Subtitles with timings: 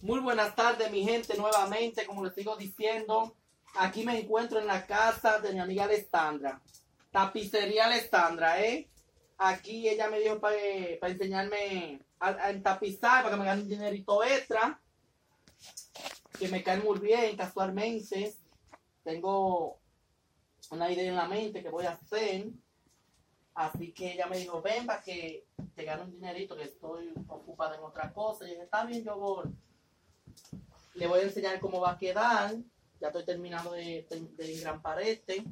[0.00, 3.34] Muy buenas tardes, mi gente, nuevamente, como les sigo diciendo,
[3.74, 6.62] aquí me encuentro en la casa de mi amiga Alessandra,
[7.10, 8.88] tapicería Alessandra, ¿eh?
[9.38, 10.54] Aquí ella me dio para
[11.02, 14.80] enseñarme a, a, tapizar, para que me gane un dinerito extra,
[16.38, 18.36] que me cae muy bien casualmente.
[19.02, 19.80] Tengo
[20.70, 22.46] una idea en la mente que voy a hacer.
[23.52, 25.44] Así que ella me dijo, ven para que
[25.74, 28.44] te gane un dinerito, que estoy ocupada en otra cosa.
[28.46, 29.52] Y dije, está bien, yo voy.
[30.94, 32.56] Le voy a enseñar cómo va a quedar.
[33.00, 34.06] Ya estoy terminando de,
[34.36, 35.44] de, gran parete.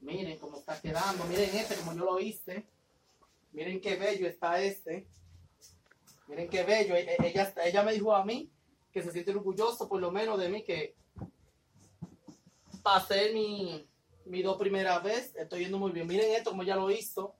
[0.00, 1.24] Miren cómo está quedando.
[1.24, 2.66] Miren este como yo lo hice.
[3.52, 5.06] Miren qué bello está este.
[6.26, 6.94] Miren qué bello.
[6.94, 8.50] E, e, ella, ella me dijo a mí
[8.92, 10.96] que se siente orgulloso por lo menos de mí que
[12.82, 13.86] pasé mi,
[14.24, 15.34] mi dos primera vez.
[15.36, 16.06] Estoy yendo muy bien.
[16.06, 17.34] Miren esto como ya lo hizo.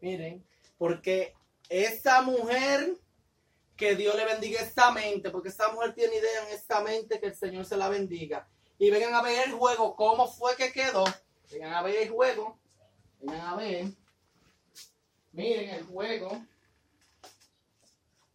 [0.00, 0.44] Miren.
[0.76, 1.34] Porque
[1.68, 2.96] esa mujer,
[3.82, 5.30] que Dios le bendiga esta mente.
[5.30, 8.48] Porque esa mujer tiene idea en esta mente que el Señor se la bendiga.
[8.78, 9.96] Y vengan a ver el juego.
[9.96, 11.04] ¿Cómo fue que quedó?
[11.50, 12.60] Vengan a ver el juego.
[13.18, 13.86] Vengan a ver.
[15.32, 16.46] Miren el juego.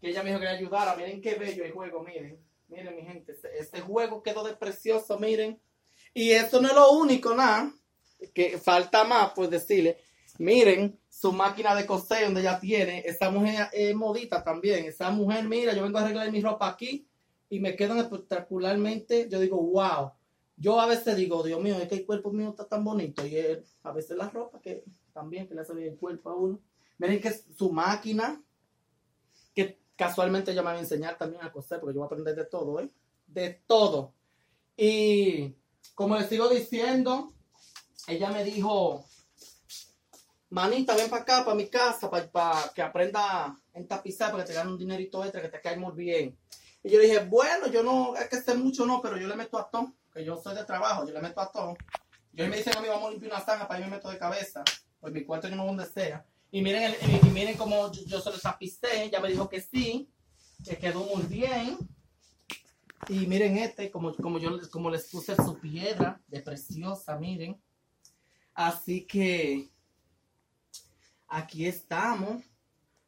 [0.02, 0.98] Que ella me dijo que le ayudara.
[0.98, 2.04] Miren qué bello el juego.
[2.04, 2.46] Miren.
[2.68, 3.32] Miren mi gente.
[3.32, 5.18] Este, este juego quedó de precioso.
[5.18, 5.62] Miren.
[6.14, 7.72] Y esto no es lo único, nada.
[8.34, 9.98] Que falta más, pues decirle.
[10.40, 13.04] Miren su máquina de coser donde ella tiene.
[13.06, 14.86] Esta mujer es modita también.
[14.86, 17.08] Esa mujer, mira, yo vengo a arreglar mi ropa aquí
[17.50, 19.28] y me quedan espectacularmente.
[19.30, 20.12] Yo digo, wow.
[20.56, 23.26] Yo a veces digo, Dios mío, es que el cuerpo mío está tan bonito.
[23.26, 23.38] Y
[23.84, 26.60] a veces la ropa que también que le hace bien el cuerpo a uno.
[27.00, 28.42] Miren que su máquina,
[29.54, 32.36] que casualmente ella me va a enseñar también a coser, porque yo voy a aprender
[32.36, 32.90] de todo, ¿eh?
[33.28, 34.14] De todo.
[34.76, 35.56] Y
[35.96, 37.34] como les sigo diciendo,
[38.08, 39.06] ella me dijo,
[40.50, 44.56] manita, ven para acá, para mi casa, para, que aprenda en tapizar, para que te
[44.56, 46.38] gane un dinerito extra, que te caiga muy bien.
[46.84, 49.58] Y yo dije, bueno, yo no, es que sé mucho, no, pero yo le meto
[49.58, 51.76] a todo, que yo soy de trabajo, yo le meto a todo.
[52.32, 54.18] Yo me dicen a mí, vamos a limpiar una zanja, para yo me meto de
[54.18, 54.64] cabeza,
[55.00, 56.26] pues mi cuarto yo no donde sea.
[56.52, 60.10] Y miren, y miren cómo yo, se lo tapicé, ella me dijo que sí,
[60.64, 61.78] que quedó muy bien.
[63.10, 67.62] Y miren este, como, como yo como les puse su piedra de preciosa, miren.
[68.54, 69.70] Así que
[71.28, 72.44] aquí estamos,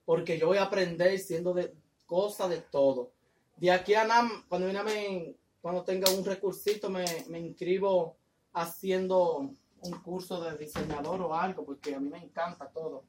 [0.06, 1.74] porque yo voy a aprender siendo de
[2.06, 3.12] cosas de todo.
[3.58, 8.18] De aquí a nada, cuando, me, cuando tenga un recursito, me, me inscribo
[8.54, 13.04] haciendo un curso de diseñador o algo, porque a mí me encanta todo.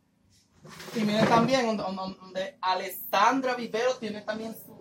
[0.95, 4.77] Y miren también donde, Alessandra Vivero tiene también su,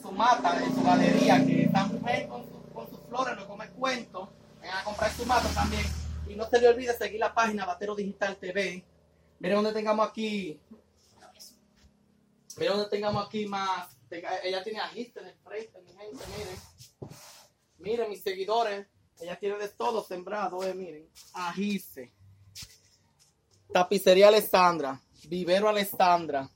[0.00, 2.44] su mata en su galería, que esta mujer con,
[2.74, 4.28] con sus flores, lo me cuento,
[4.60, 5.84] vengan a comprar su mata también.
[6.28, 8.84] Y no se le olvide seguir la página Batero Digital TV.
[9.42, 10.60] Miren donde tengamos aquí.
[12.56, 13.88] Miren donde tengamos aquí más.
[14.44, 17.12] ella tiene ajiste en el frente, mi gente, miren.
[17.78, 18.86] Miren mis seguidores.
[19.20, 21.08] Ella tiene de todo sembrado, eh, miren.
[21.34, 22.12] Ajiste.
[23.72, 25.00] Tapicería Alessandra.
[25.26, 26.48] Vivero Alessandra.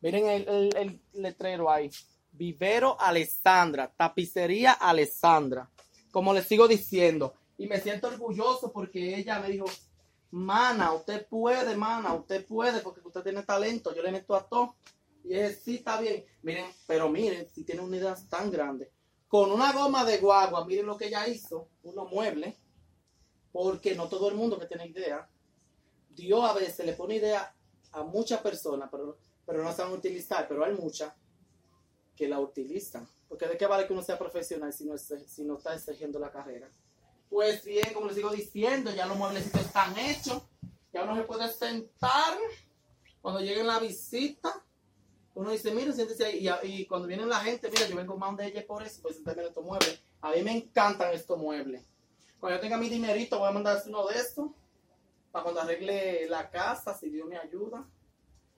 [0.00, 1.92] Miren el, letrero ahí.
[2.32, 3.94] Vivero Alessandra.
[3.96, 5.70] Tapicería Alessandra.
[6.10, 7.34] Como les sigo diciendo.
[7.56, 9.66] Y me siento orgulloso porque ella me dijo,
[10.36, 13.94] mana, usted puede, mana, usted puede porque usted tiene talento.
[13.94, 14.76] Yo le meto a todo.
[15.24, 16.24] Y es, sí, está bien.
[16.42, 18.92] Miren, pero miren, si tiene una idea tan grande.
[19.28, 21.68] Con una goma de guagua, miren lo que ella hizo.
[21.82, 22.54] Unos muebles.
[23.50, 25.26] Porque no todo el mundo que tiene idea.
[26.10, 27.54] Dios a veces le pone idea
[27.92, 31.14] a muchas personas, pero, pero no saben utilizar, pero hay muchas
[32.14, 33.08] que la utilizan.
[33.26, 36.30] Porque de qué vale que uno sea profesional si no, si no está exigiendo la
[36.30, 36.70] carrera.
[37.30, 40.42] Pues bien, como les sigo diciendo, ya los mueblecitos están hechos.
[40.92, 42.38] Ya uno se puede sentar
[43.20, 44.62] cuando lleguen la visita.
[45.34, 46.48] Uno dice, mira, siéntese ahí.
[46.62, 49.42] Y, cuando viene la gente, mira, yo vengo más de ella por eso, pues sentarme
[49.42, 50.00] en estos muebles.
[50.22, 51.84] A mí me encantan estos muebles.
[52.40, 54.50] Cuando yo tenga mi dinerito, voy a mandar uno de estos
[55.32, 57.86] para cuando arregle la casa, si Dios me ayuda,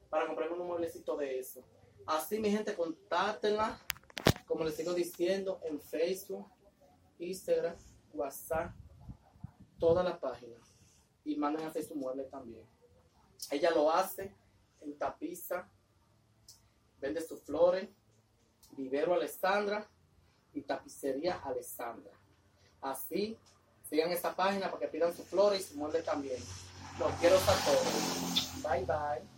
[0.09, 1.65] para comprarme un mueblecito de eso.
[2.07, 3.81] Así, mi gente, contáctenla,
[4.47, 6.47] como les sigo diciendo, en Facebook,
[7.19, 7.75] Instagram,
[8.13, 8.73] WhatsApp,
[9.79, 10.61] todas las páginas.
[11.25, 12.67] Y manden a hacer su mueble también.
[13.51, 14.35] Ella lo hace
[14.81, 15.69] en tapiza,
[17.01, 17.89] vende sus flores,
[18.73, 19.87] vivero Alessandra
[20.53, 22.13] y tapicería Alessandra.
[22.81, 23.37] Así,
[23.89, 26.43] sigan esta página para que pidan sus flores y su mueble también.
[26.99, 28.63] Los quiero a todos.
[28.63, 29.38] Bye bye.